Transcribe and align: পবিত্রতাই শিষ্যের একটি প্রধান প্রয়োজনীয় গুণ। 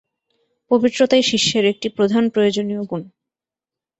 পবিত্রতাই 0.71 1.23
শিষ্যের 1.23 1.65
একটি 1.65 1.87
প্রধান 1.89 2.23
প্রয়োজনীয় 2.29 2.81
গুণ। 2.83 3.01